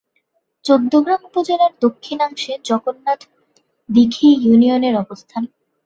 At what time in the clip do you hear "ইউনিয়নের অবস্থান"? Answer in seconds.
4.43-5.43